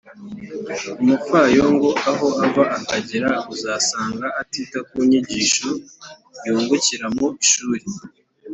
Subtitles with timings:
[1.01, 5.69] umupfayongo aho ava akagera uzasanga atita ku nyigisho
[6.45, 7.85] yungukira mu ishuri.